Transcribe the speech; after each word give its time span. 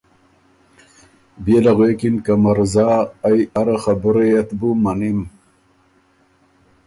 بيې 1.43 1.57
له 1.65 1.71
غوېکِن 1.77 2.15
که 2.25 2.33
مرزا 2.43 2.91
ائ 3.27 3.39
اره 3.59 3.77
خبُرئ 3.83 4.31
ات 4.39 4.49
بُو 4.59 4.69
مَنِم۔ 4.83 5.19